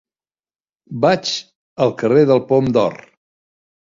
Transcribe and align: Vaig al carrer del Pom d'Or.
Vaig 1.03 1.33
al 1.85 1.93
carrer 2.01 2.23
del 2.31 2.43
Pom 2.53 2.71
d'Or. 2.79 2.97